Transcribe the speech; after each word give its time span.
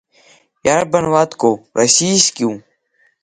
Иарбан 0.65 1.05
уаткоу, 1.11 1.55
Россискиу? 1.77 2.51